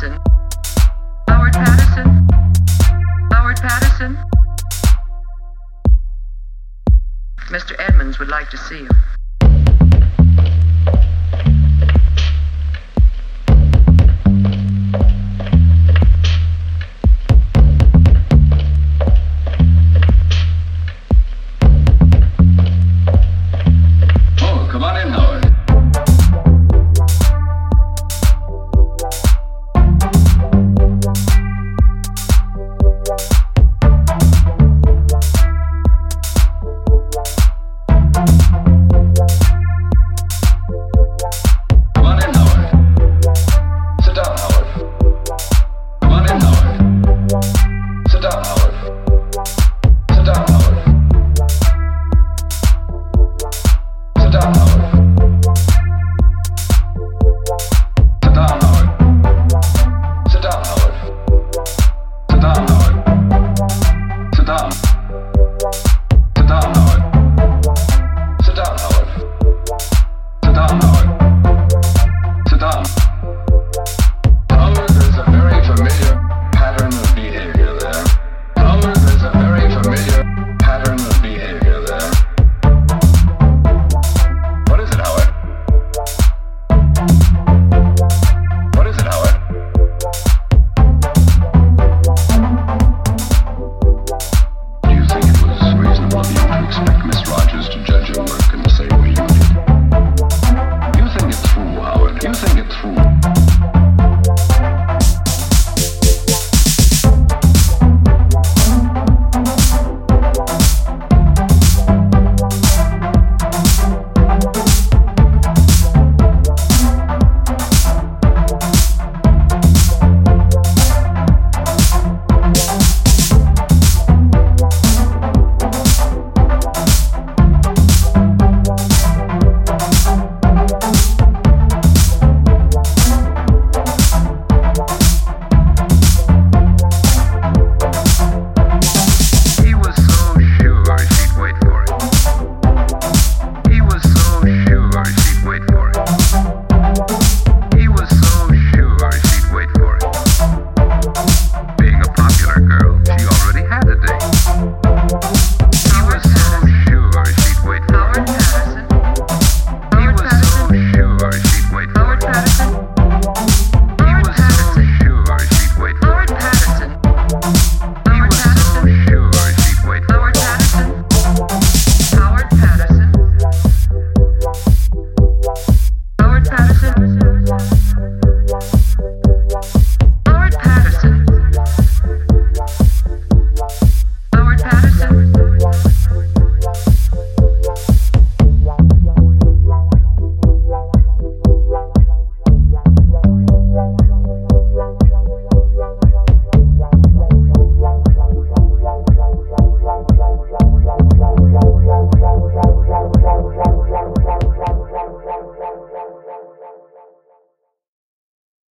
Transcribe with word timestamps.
Patterson. 0.00 0.18
Howard 1.28 1.52
Patterson. 1.52 2.28
Howard 3.32 3.56
Patterson. 3.56 4.18
Mr. 7.50 7.74
Edmonds 7.78 8.18
would 8.18 8.28
like 8.28 8.48
to 8.48 8.56
see 8.56 8.78
you. 8.78 8.88